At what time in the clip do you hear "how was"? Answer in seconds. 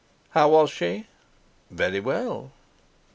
0.31-0.71